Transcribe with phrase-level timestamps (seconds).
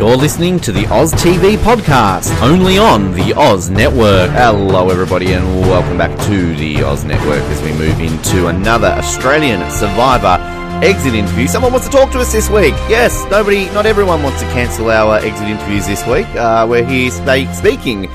[0.00, 4.30] You're listening to the Oz TV podcast, only on the Oz Network.
[4.30, 9.60] Hello, everybody, and welcome back to the Oz Network as we move into another Australian
[9.70, 10.38] Survivor
[10.82, 11.46] exit interview.
[11.46, 12.72] Someone wants to talk to us this week.
[12.88, 16.26] Yes, nobody, not everyone wants to cancel our exit interviews this week.
[16.28, 18.06] Uh, we're here speaking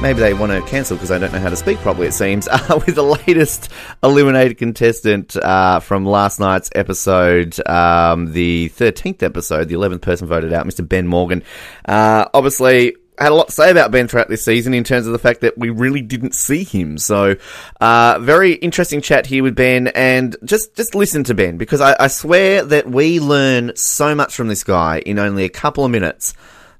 [0.00, 2.48] maybe they want to cancel because I don't know how to speak properly, it seems,
[2.50, 3.70] uh, with the latest
[4.02, 10.52] eliminated contestant uh, from last night's episode, um, the 13th episode, the 11th person voted
[10.52, 10.86] out, Mr.
[10.86, 11.42] Ben Morgan.
[11.84, 15.12] Uh, obviously, had a lot to say about Ben throughout this season in terms of
[15.12, 16.96] the fact that we really didn't see him.
[16.96, 17.36] So,
[17.80, 21.94] uh, very interesting chat here with Ben, and just just listen to Ben because I,
[22.00, 25.90] I swear that we learn so much from this guy in only a couple of
[25.90, 26.32] minutes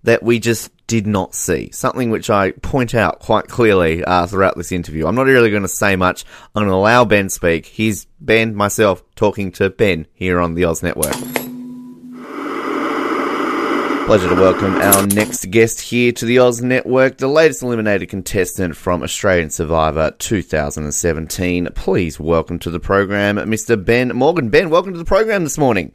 [0.03, 1.71] that we just did not see.
[1.71, 5.07] Something which I point out quite clearly uh, throughout this interview.
[5.07, 6.25] I'm not really going to say much.
[6.55, 7.67] I'm going to allow Ben speak.
[7.67, 11.15] Here's Ben, myself, talking to Ben here on the Oz Network.
[14.07, 18.75] Pleasure to welcome our next guest here to the Oz Network, the latest eliminated contestant
[18.75, 21.69] from Australian Survivor 2017.
[21.77, 23.83] Please welcome to the program Mr.
[23.83, 24.49] Ben Morgan.
[24.49, 25.93] Ben, welcome to the program this morning.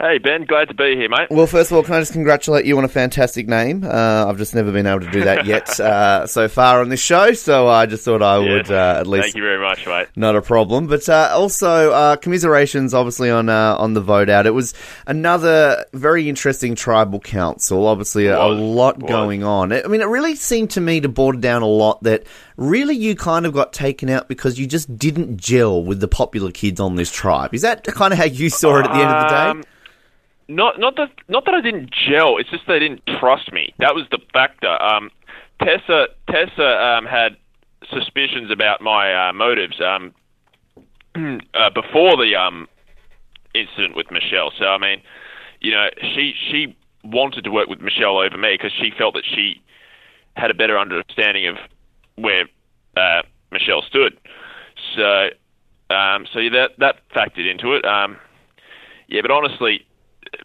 [0.00, 1.26] Hey Ben, glad to be here, mate.
[1.28, 3.82] Well, first of all, can I just congratulate you on a fantastic name?
[3.82, 7.00] Uh, I've just never been able to do that yet uh, so far on this
[7.00, 8.52] show, so I just thought I Yeah.
[8.52, 9.24] would uh, at least.
[9.24, 10.06] Thank you very much, mate.
[10.14, 14.46] Not a problem, but uh, also uh, commiserations, obviously on uh, on the vote out.
[14.46, 14.72] It was
[15.08, 17.84] another very interesting tribal council.
[17.88, 19.72] Obviously, a, a lot going on.
[19.72, 22.22] I mean, it really seemed to me to border down a lot that
[22.56, 26.52] really you kind of got taken out because you just didn't gel with the popular
[26.52, 27.52] kids on this tribe.
[27.52, 29.44] Is that kind of how you saw it at the end of the day?
[29.48, 29.64] Um,
[30.48, 32.38] Not not that not that I didn't gel.
[32.38, 33.74] It's just they didn't trust me.
[33.78, 34.80] That was the factor.
[34.82, 35.10] Um,
[35.62, 37.36] Tessa Tessa um, had
[37.92, 40.14] suspicions about my uh, motives um,
[41.54, 42.66] uh, before the um,
[43.54, 44.50] incident with Michelle.
[44.58, 45.02] So I mean,
[45.60, 46.74] you know, she she
[47.04, 49.60] wanted to work with Michelle over me because she felt that she
[50.34, 51.56] had a better understanding of
[52.16, 52.46] where
[52.96, 53.22] uh,
[53.52, 54.18] Michelle stood.
[54.96, 55.28] So
[55.94, 57.84] um, so yeah, that that factored into it.
[57.84, 58.16] Um,
[59.08, 59.86] yeah, but honestly,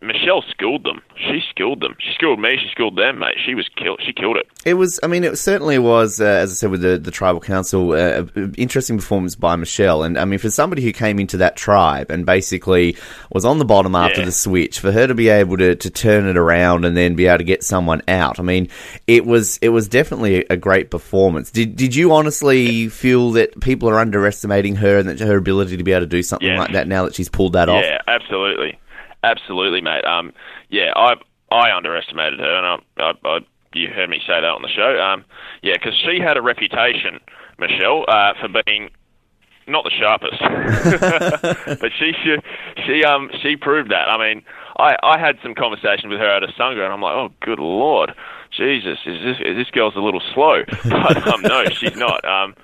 [0.01, 1.01] Michelle schooled them.
[1.15, 1.95] She schooled them.
[1.99, 2.57] She schooled me.
[2.61, 3.37] She schooled them, mate.
[3.45, 4.01] She was killed.
[4.05, 4.47] She killed it.
[4.65, 7.39] It was, I mean, it certainly was, uh, as I said, with the, the tribal
[7.41, 8.25] council, uh,
[8.57, 10.03] interesting performance by Michelle.
[10.03, 12.97] And I mean, for somebody who came into that tribe and basically
[13.31, 14.25] was on the bottom after Yeah.
[14.25, 17.27] the switch, for her to be able to, to turn it around and then be
[17.27, 18.69] able to get someone out, I mean,
[19.07, 21.51] it was it was definitely a great performance.
[21.51, 25.83] Did did you honestly feel that people are underestimating her and that her ability to
[25.83, 26.59] be able to do something Yeah.
[26.59, 27.83] like that now that she's pulled that off?
[27.83, 28.77] Yeah, absolutely,
[29.23, 30.05] absolutely, mate.
[30.05, 30.33] Um,
[30.69, 31.15] yeah, I
[31.51, 33.39] I underestimated her, and I, I, I
[33.73, 34.99] you heard me say that on the show.
[34.99, 35.25] Um,
[35.61, 37.19] yeah, because she had a reputation,
[37.59, 38.89] Michelle, uh, for being
[39.67, 40.39] not the sharpest,
[41.79, 42.35] but she she
[42.85, 44.09] she um she proved that.
[44.09, 44.43] I mean,
[44.77, 48.13] I I had some conversations with her at Asaga, and I'm like, oh, good lord.
[48.51, 50.63] Jesus, is this is this girl's a little slow?
[50.83, 52.23] But um, no, she's not.
[52.25, 52.55] Um,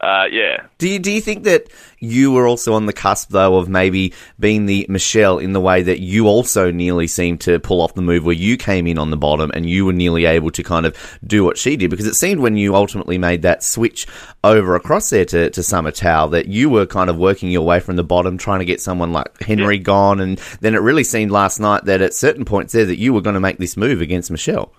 [0.00, 1.68] uh, yeah, Do you, do you think that
[2.00, 5.82] you were also on the cusp, though, of maybe being the Michelle in the way
[5.82, 9.10] that you also nearly seemed to pull off the move where you came in on
[9.10, 11.90] the bottom and you were nearly able to kind of do what she did?
[11.90, 14.06] Because it seemed when you ultimately made that switch
[14.42, 17.96] over across there to, to Samatau that you were kind of working your way from
[17.96, 20.20] the bottom, trying to get someone like Henry gone.
[20.20, 23.20] And then it really seemed last night that at certain points there that you were
[23.20, 24.72] going to make this move against Michelle.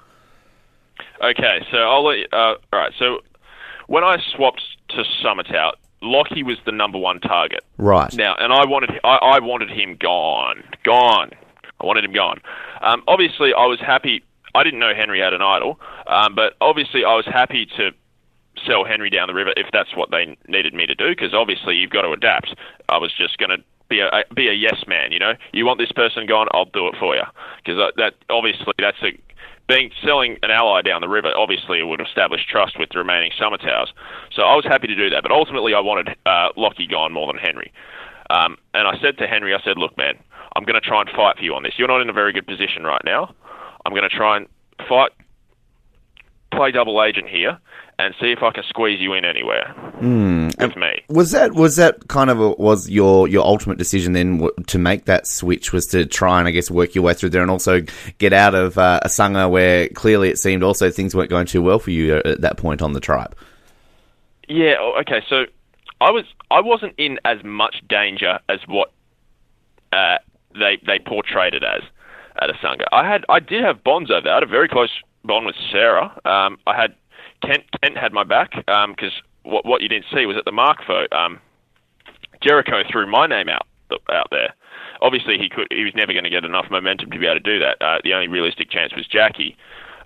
[1.21, 2.91] Okay, so I'll let you, uh, all right.
[2.99, 3.19] So
[3.87, 4.61] when I swapped
[4.95, 7.63] to Samatau, Lockie was the number one target.
[7.77, 8.13] Right.
[8.13, 11.31] Now, and I wanted I, I wanted him gone, gone.
[11.81, 12.39] I wanted him gone.
[12.81, 14.23] Um, obviously, I was happy.
[14.55, 17.91] I didn't know Henry had an idol, um, but obviously, I was happy to
[18.67, 21.09] sell Henry down the river if that's what they needed me to do.
[21.09, 22.55] Because obviously, you've got to adapt.
[22.89, 25.11] I was just going to be a be a yes man.
[25.11, 27.23] You know, you want this person gone, I'll do it for you.
[27.63, 29.17] Because that obviously that's a
[29.67, 33.87] being selling an ally down the river, obviously would establish trust with the remaining Samataus.
[34.33, 37.31] So I was happy to do that, but ultimately I wanted uh, Lockie gone more
[37.31, 37.71] than Henry.
[38.29, 40.15] Um, and I said to Henry, I said, look, man,
[40.55, 41.73] I'm going to try and fight for you on this.
[41.77, 43.33] You're not in a very good position right now.
[43.85, 44.47] I'm going to try and
[44.87, 45.11] fight,
[46.51, 47.57] play double agent here,
[47.99, 49.73] and see if I can squeeze you in anywhere
[50.59, 51.03] with me.
[51.09, 54.79] Was that was that kind of a, was your your ultimate decision then w- to
[54.79, 57.51] make that switch was to try and I guess work your way through there and
[57.51, 57.81] also
[58.17, 61.79] get out of uh, Asaga where clearly it seemed also things weren't going too well
[61.79, 63.35] for you at that point on the tribe.
[64.47, 64.75] Yeah.
[65.01, 65.21] Okay.
[65.29, 65.45] So
[66.01, 68.91] I was I wasn't in as much danger as what
[69.91, 70.17] uh,
[70.53, 71.81] they they portrayed it as
[72.41, 72.85] at Asaga.
[72.91, 74.31] I had I did have bonds over there.
[74.31, 74.89] I had a very close
[75.23, 76.19] bond with Sarah.
[76.25, 76.95] Um, I had
[77.45, 79.11] Kent Kent had my back because
[79.43, 81.11] what what you didn't see was at the Mark vote.
[81.11, 81.39] Um,
[82.41, 83.67] Jericho threw my name out
[84.11, 84.53] out there.
[85.01, 85.67] Obviously, he could.
[85.71, 87.81] He was never going to get enough momentum to be able to do that.
[87.81, 89.57] Uh, the only realistic chance was Jackie.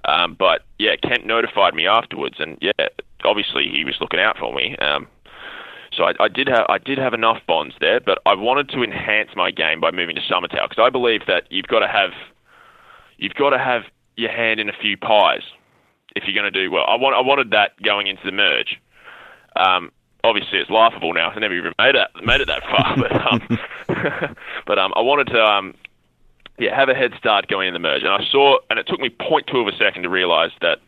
[0.05, 2.87] Um, but yeah, Kent notified me afterwards, and yeah,
[3.23, 4.75] obviously he was looking out for me.
[4.77, 5.07] Um,
[5.91, 8.83] so I, I did have I did have enough bonds there, but I wanted to
[8.83, 12.11] enhance my game by moving to Samatau because I believe that you've got to have
[13.17, 13.83] you've got to have
[14.15, 15.43] your hand in a few pies
[16.15, 16.85] if you're going to do well.
[16.87, 18.79] I want I wanted that going into the merge.
[19.55, 19.91] Um,
[20.23, 21.29] obviously, it's laughable now.
[21.29, 25.27] I never even made it made it that far, but um, but um, I wanted
[25.27, 25.73] to um,
[26.57, 28.99] yeah have a head start going in the merge, and I saw, and it took
[28.99, 30.79] me 0.2 of a second to realise that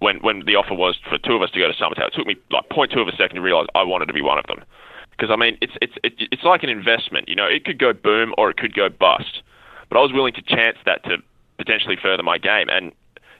[0.00, 2.26] when when the offer was for two of us to go to Samatau, it took
[2.26, 4.62] me like 0.2 of a second to realise I wanted to be one of them.
[5.10, 7.28] Because I mean, it's it's it's like an investment.
[7.28, 9.42] You know, it could go boom or it could go bust.
[9.88, 11.16] But I was willing to chance that to
[11.56, 12.68] potentially further my game.
[12.68, 12.92] And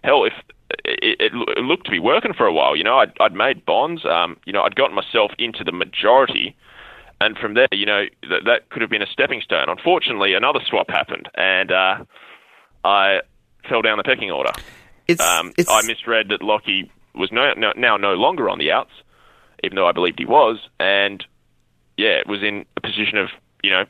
[0.03, 0.33] hell, if
[0.71, 3.65] it, it, it looked to be working for a while, you know, I'd, I'd made
[3.65, 4.05] bonds.
[4.05, 6.57] Um, you know, I'd gotten myself into the majority.
[7.21, 9.69] And from there, you know, that, that could have been a stepping stone.
[9.69, 12.05] Unfortunately, another swap happened, and uh,
[12.85, 13.21] I
[13.69, 14.53] fell down the pecking order.
[15.09, 18.71] It's, Um, it's I misread that Lockie was no, no, now no longer on the
[18.71, 18.93] outs,
[19.65, 21.25] even though I believed he was, and
[21.97, 23.31] yeah, was in a position of
[23.63, 23.85] you know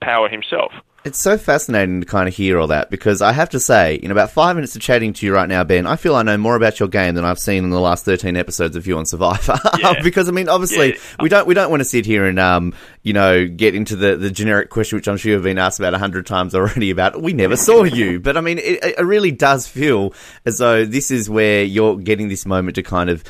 [0.00, 0.72] power himself.
[1.04, 4.12] It's so fascinating to kind of hear all that because I have to say, in
[4.12, 6.54] about five minutes of chatting to you right now, Ben, I feel I know more
[6.54, 9.58] about your game than I've seen in the last thirteen episodes of you on Survivor.
[9.80, 10.00] Yeah.
[10.00, 10.98] because I mean, obviously, Yeah.
[11.20, 12.72] we don't we don't want to sit here and um,
[13.02, 15.92] you know, get into the, the generic question which I'm sure you've been asked about
[15.92, 18.20] a hundred times already about we never saw you.
[18.20, 20.14] But I mean, it, it really does feel
[20.46, 23.24] as though this is where you're getting this moment to kind of.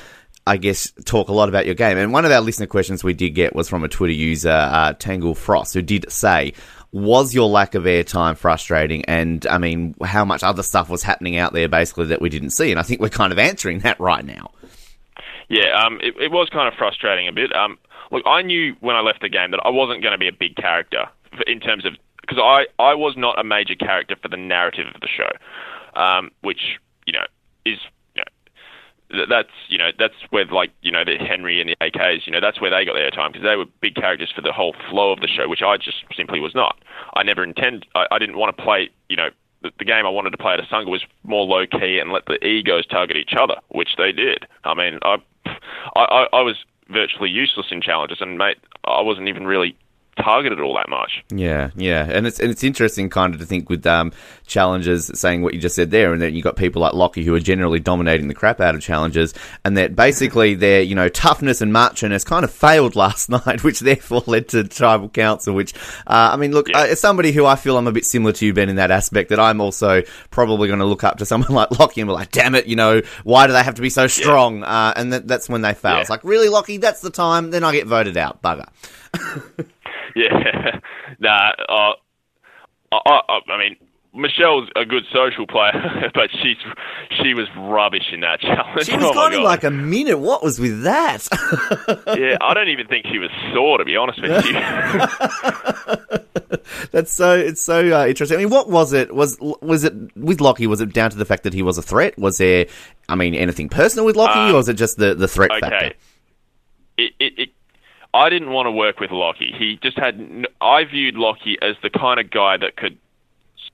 [0.44, 1.96] I guess talk a lot about your game.
[1.98, 4.92] And one of our listener questions we did get was from a Twitter user, uh,
[4.94, 6.54] Tangle Frost, who did say,
[6.92, 9.04] was your lack of airtime frustrating?
[9.06, 12.50] And I mean, how much other stuff was happening out there basically that we didn't
[12.50, 12.70] see?
[12.70, 14.50] And I think we're kind of answering that right now.
[15.48, 17.54] Yeah, um, it, it was kind of frustrating a bit.
[17.54, 17.78] Um,
[18.10, 20.32] look, I knew when I left the game that I wasn't going to be a
[20.32, 21.06] big character
[21.46, 25.00] in terms of because I I was not a major character for the narrative of
[25.00, 27.24] the show, um, which you know
[27.64, 27.78] is
[29.28, 32.40] that's you know that's where like you know the Henry and the AKs you know
[32.40, 35.12] that's where they got their time because they were big characters for the whole flow
[35.12, 36.76] of the show, which I just simply was not.
[37.14, 39.30] I never intend I, I didn't want to play you know
[39.62, 42.26] the, the game I wanted to play at Asaga was more low key and let
[42.26, 44.46] the egos target each other, which they did.
[44.64, 45.16] I mean, I,
[45.94, 46.56] I, I was
[46.90, 49.76] virtually useless in challenges, and mate, I wasn't even really
[50.16, 51.24] targeted all that much.
[51.30, 54.12] Yeah, yeah, and it's and it's interesting kind of to think with um,
[54.46, 57.34] challenges saying what you just said there, and then you got people like Lockie who
[57.34, 59.32] are generally dominating the crap out of challenges,
[59.64, 63.80] and that basically their you know toughness and marchiness kind of failed last night, which
[63.80, 65.54] therefore led to tribal council.
[65.54, 65.74] Which
[66.06, 66.80] uh, I mean, look, Yeah.
[66.80, 68.90] uh, as somebody who I feel I'm a bit similar to you, Ben, in that
[68.90, 72.12] aspect, that I'm also probably going to look up to someone like Lockie and be
[72.12, 74.62] like, damn it, you know, why do they have to be so strong?
[74.62, 75.94] Uh, and that, that's when they fail.
[75.94, 76.00] Yeah.
[76.00, 77.50] It's like, really, Lockie, that's the time.
[77.50, 78.66] Then I get voted out, bugger.
[80.16, 80.78] Yeah,
[81.18, 81.52] nah.
[81.68, 81.92] Uh,
[82.92, 83.76] I, I, I mean,
[84.14, 86.58] Michelle's a good social player, but she's
[87.22, 88.86] she was rubbish in that challenge.
[88.86, 90.18] She was oh gone in like a minute.
[90.18, 91.26] What was with that?
[92.18, 94.52] yeah, I don't even think she was sore, to be honest with you.
[96.90, 97.34] That's so.
[97.38, 98.36] It's so uh, interesting.
[98.36, 99.14] I mean, what was it?
[99.14, 100.66] Was was it with Lockie?
[100.66, 102.18] Was it down to the fact that he was a threat?
[102.18, 102.66] Was there,
[103.08, 105.60] I mean, anything personal with Lockie, Um, or was it just the the threat okay.
[105.60, 105.92] factor?
[106.98, 107.48] It, it, it,
[108.14, 109.54] I didn't want to work with Lockie.
[109.56, 110.46] He just had.
[110.60, 112.98] I viewed Lockie as the kind of guy that could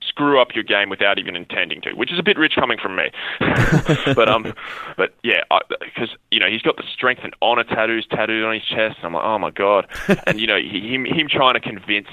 [0.01, 2.97] screw up your game without even intending to, which is a bit rich coming from
[2.97, 3.11] me.
[4.15, 4.53] but um,
[4.97, 5.43] but yeah,
[5.81, 8.99] because you know he's got the strength and honor tattoos tattooed on his chest.
[8.99, 9.87] And I'm like, oh my god,
[10.27, 12.09] and you know he, him him trying to convince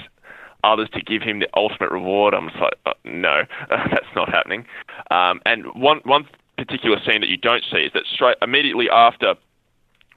[0.64, 2.34] others to give him the ultimate reward.
[2.34, 4.66] I'm just like, uh, no, that's not happening.
[5.12, 6.28] Um, and one one
[6.58, 9.36] particular scene that you don't see is that straight immediately after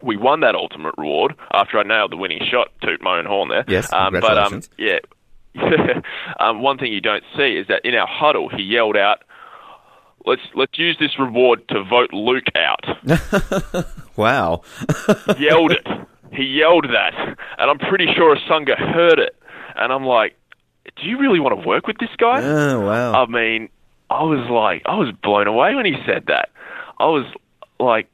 [0.02, 3.48] we won that ultimate reward after I nailed the winning shot, toot my own horn
[3.48, 3.64] there.
[3.68, 4.98] Yes, um, but um, yeah.
[6.40, 9.24] um, one thing you don't see is that in our huddle, he yelled out,
[10.24, 13.84] "Let's let's use this reward to vote Luke out."
[14.18, 14.62] Wow.
[15.38, 15.86] yelled it.
[16.32, 17.14] He yelled that,
[17.56, 19.36] and I'm pretty sure Asaga heard it.
[19.76, 20.36] And I'm like,
[20.96, 23.22] "Do you really want to work with this guy?" oh wow.
[23.22, 23.68] I mean,
[24.10, 26.48] I was like, I was blown away when he said that.
[26.98, 27.26] I was
[27.78, 28.08] like,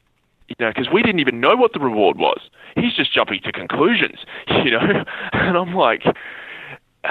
[0.47, 2.39] you know, because we didn't even know what the reward was.
[2.75, 5.03] He's just jumping to conclusions, you know.
[5.33, 6.15] And I'm like, and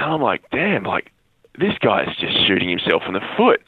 [0.04, 1.10] I'm like, damn, like
[1.58, 3.60] this guy is just shooting himself in the foot.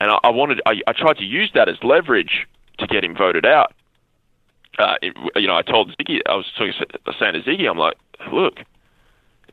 [0.00, 2.46] And I, I wanted, I, I tried to use that as leverage
[2.78, 3.72] to get him voted out.
[4.78, 7.96] Uh, it, you know, I told Ziggy, I was talking, to Ziggy, I'm like,
[8.32, 8.58] look,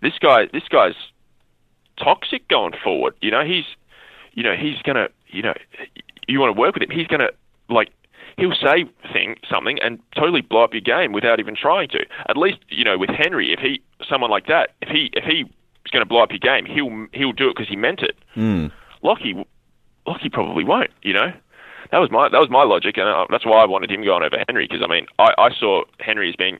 [0.01, 0.95] this guy, this guy's
[1.97, 3.13] toxic going forward.
[3.21, 3.65] You know, he's,
[4.33, 5.53] you know, he's gonna, you know,
[6.27, 6.89] you want to work with him.
[6.89, 7.29] He's gonna
[7.69, 7.89] like,
[8.37, 12.05] he'll say thing something and totally blow up your game without even trying to.
[12.29, 15.45] At least, you know, with Henry, if he, someone like that, if he if he's
[15.91, 18.15] going to blow up your game, he'll he'll do it because he meant it.
[18.35, 18.71] Mm.
[19.03, 19.45] Lockie,
[20.05, 20.91] Lockie probably won't.
[21.01, 21.33] You know,
[21.91, 24.23] that was my that was my logic, and uh, that's why I wanted him going
[24.23, 26.57] over Henry because I mean I, I saw Henry as being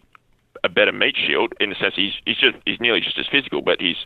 [0.63, 3.61] a better meat shield in the sense he's he's just he's nearly just as physical,
[3.61, 3.97] but he's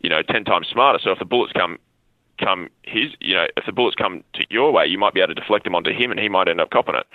[0.00, 0.98] you know ten times smarter.
[1.02, 1.78] So if the bullets come
[2.42, 5.34] come his you know if the bullets come to your way, you might be able
[5.34, 7.06] to deflect them onto him, and he might end up copping it.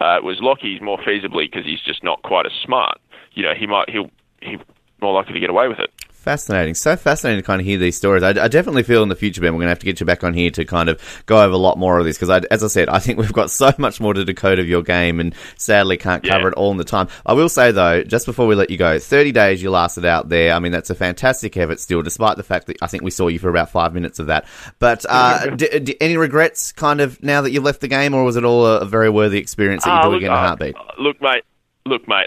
[0.00, 2.98] Uh, was Lockie's more feasibly because he's just not quite as smart.
[3.32, 4.58] You know, he might he'll he
[5.00, 5.90] more likely to get away with it.
[6.26, 6.74] Fascinating.
[6.74, 8.24] So fascinating to kind of hear these stories.
[8.24, 10.06] I, I definitely feel in the future, Ben, we're going to have to get you
[10.06, 12.64] back on here to kind of go over a lot more of this because, as
[12.64, 15.36] I said, I think we've got so much more to decode of your game and
[15.56, 16.48] sadly can't cover Yeah.
[16.48, 17.06] it all in the time.
[17.24, 20.28] I will say, though, just before we let you go, 30 days you lasted out
[20.28, 20.52] there.
[20.52, 23.28] I mean, that's a fantastic effort still, despite the fact that I think we saw
[23.28, 24.46] you for about five minutes of that.
[24.80, 28.24] But uh, d- d- any regrets kind of now that you've left the game, or
[28.24, 30.40] was it all a, very worthy experience that you Ah, do look, again in a
[30.40, 30.74] uh, heartbeat?
[30.98, 31.44] Look, mate.
[31.86, 32.26] Look, mate.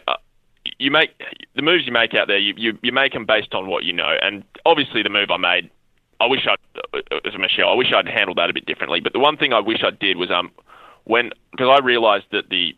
[0.78, 1.12] You make
[1.56, 2.38] the moves you make out there.
[2.38, 5.38] You, you you make them based on what you know, and obviously the move I
[5.38, 5.70] made.
[6.22, 9.00] I wish uh, as Michelle, I wish I'd handled that a bit differently.
[9.00, 10.52] But the one thing I wish I did was um
[11.06, 12.76] when because I realised that the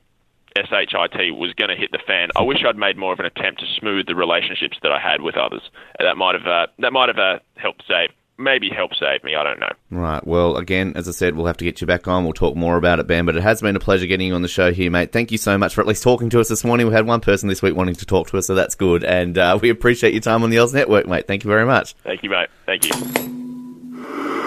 [0.56, 2.30] SHIT was going to hit the fan.
[2.36, 5.22] I wish I'd made more of an attempt to smooth the relationships that I had
[5.22, 5.62] with others.
[6.00, 9.36] That might have uh, that might have uh, helped save maybe help save me.
[9.36, 9.72] I don't know.
[9.90, 10.26] Right.
[10.26, 12.24] Well, again, as I said, we'll have to get you back on.
[12.24, 13.26] We'll talk more about it, Ben.
[13.26, 15.12] But it has been a pleasure getting you on the show here, mate.
[15.12, 16.88] Thank you so much for at least talking to us this morning.
[16.88, 19.04] We had one person this week wanting to talk to us, so that's good.
[19.04, 21.28] And uh, we appreciate your time on the Oz Network, mate.
[21.28, 21.94] Thank you very much.
[22.04, 22.50] Thank you, mate.
[22.66, 24.41] Thank you.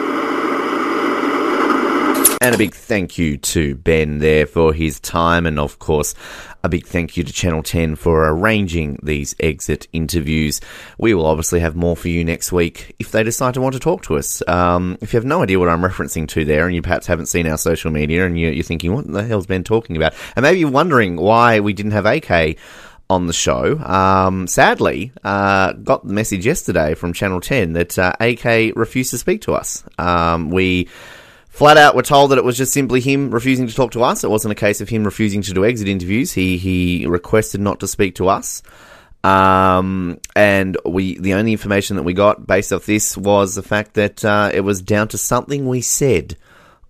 [2.45, 6.15] And a big thank you to Ben there for his time, and of course,
[6.63, 10.61] a big thank you to Channel 10 for arranging these exit interviews.
[10.99, 13.81] We will obviously have more for you next week if they decide to want to
[13.81, 14.47] talk to us.
[14.47, 17.29] Um, if you have no idea what I'm referencing to there, and you perhaps haven't
[17.29, 20.13] seen our social media, and you're, thinking, what the hell's Ben talking about?
[20.37, 22.59] And maybe you're wondering why we didn't have AK
[23.09, 23.79] on the show.
[23.79, 29.19] Um, sadly, uh, got the message yesterday from Channel 10 that uh, AK refused to
[29.19, 29.83] speak to us.
[29.99, 30.89] Um, we
[31.55, 34.25] flat out were told that it was just simply him refusing to talk to us.
[34.25, 36.33] It wasn't a case of him refusing to do exit interviews.
[36.33, 38.63] He he requested not to speak to us.
[39.23, 43.95] Um, and we the only information that we got based off this was the fact
[43.95, 46.37] that uh, it was down to something we said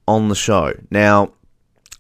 [0.09, 0.73] on the show.
[0.91, 1.25] Now,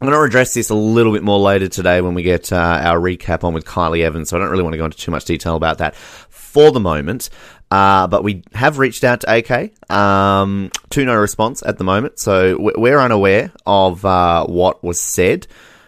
[0.01, 2.57] I'm going to address this a little bit more later today when we get uh,
[2.57, 4.31] our recap on with Kylie Evans.
[4.31, 6.81] So I don't really want to go into too much detail about that for the
[6.81, 7.31] moment.
[7.75, 12.21] Uh, but we have reached out to AK um, to no response at the moment.
[12.21, 15.47] So we- we're unaware of uh, what was said.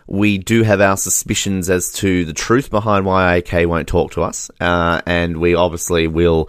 [0.09, 4.23] We do have our suspicions as to the truth behind why AK won't talk to
[4.23, 4.51] us.
[4.61, 6.49] Uh, and we obviously will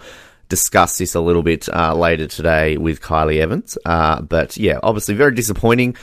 [0.49, 3.77] discuss this a little bit uh, later today with Kylie Evans.
[3.85, 5.95] Uh, but yeah, obviously very disappointing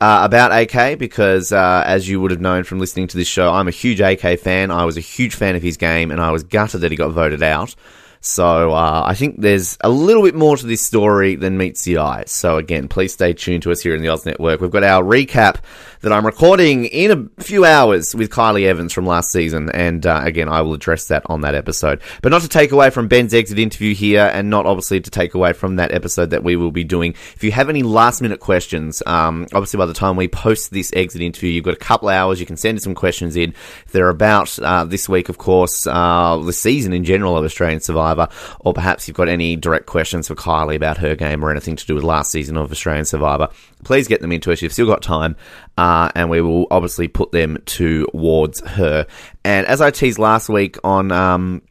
[0.00, 3.52] uh, about AK because, uh, as you would have known from listening to this show,
[3.52, 4.70] I'm a huge AK fan.
[4.72, 7.10] I was a huge fan of his game, and I was gutted that he got
[7.10, 7.74] voted out.
[8.20, 11.98] So uh, I think there's a little bit more to this story than meets the
[11.98, 12.24] eye.
[12.26, 14.60] So again, please stay tuned to us here in the Oz Network.
[14.60, 15.56] We've got our recap
[16.02, 20.22] that I'm recording in a few hours with Kylie Evans from last season, and uh,
[20.24, 22.00] again, I will address that on that episode.
[22.22, 25.34] But not to take away from Ben's exit interview here, and not obviously to take
[25.34, 27.12] away from that episode that we will be doing.
[27.34, 30.90] If you have any last minute questions, um, obviously by the time we post this
[30.94, 32.40] exit interview, you've got a couple hours.
[32.40, 33.54] You can send some questions in.
[33.92, 38.28] They're about uh, this week, of course, uh, the season in general of Australian Survivor,
[38.60, 41.86] or perhaps you've got any direct questions for Kylie about her game or anything to
[41.86, 43.48] do with last season of Australian Survivor,
[43.84, 44.62] please get them into us.
[44.62, 45.36] You've still got time,
[45.76, 49.06] uh, and we will obviously put them towards her.
[49.44, 51.12] And as I teased last week on.
[51.12, 51.62] Um,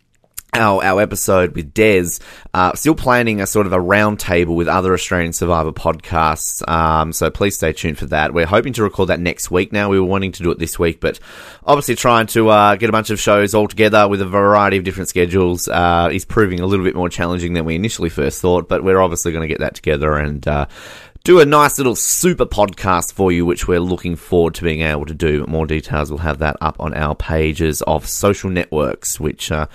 [0.53, 2.07] our, our episode with Des,
[2.53, 6.67] uh, still planning a sort of a round table with other Australian Survivor podcasts.
[6.67, 8.33] Um, so please stay tuned for that.
[8.33, 9.89] We're hoping to record that next week now.
[9.89, 11.19] We were wanting to do it this week, but
[11.63, 14.83] obviously trying to, uh, get a bunch of shows all together with a variety of
[14.83, 18.67] different schedules, uh, is proving a little bit more challenging than we initially first thought,
[18.67, 20.65] but we're obviously going to get that together and, uh,
[21.29, 25.05] do a nice little super podcast for you, which we're looking forward to being able
[25.05, 25.45] to do.
[25.47, 29.67] More details, we'll have that up on our pages of social networks, which, uh,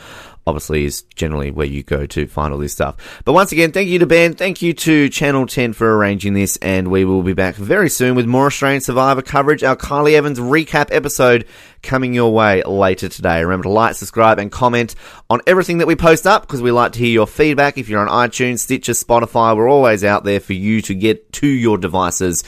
[0.49, 2.97] obviously is generally where you go to find all this stuff.
[3.25, 6.57] But once again, thank you to Ben, thank you to Channel 10 for arranging this,
[6.57, 9.63] and we will be back very soon with more Australian Survivor coverage.
[9.63, 11.47] Our Kylie Evans recap episode
[11.85, 13.43] coming your way later today.
[13.43, 14.95] Remember to like, subscribe, and comment
[15.31, 17.79] on everything that we post up because we like to hear your feedback.
[17.79, 21.47] If you're on iTunes, Stitcher, Spotify, we're always out there for you to get to
[21.47, 22.43] your devices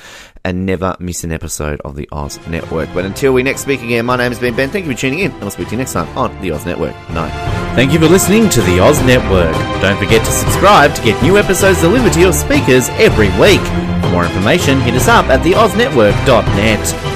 [0.47, 2.89] and never miss an episode of the Oz Network.
[2.95, 4.71] But until we next speak again, my name has been Ben.
[4.71, 6.65] Thank you for tuning in, and I'll speak to you next time on the Oz
[6.65, 6.95] Network.
[7.11, 7.33] Night.
[7.75, 9.55] Thank you for listening to the Oz Network.
[9.83, 13.61] Don't forget to subscribe to get new episodes delivered to your speakers every week.
[14.03, 17.16] For more information, hit us up at theoznetwork.net.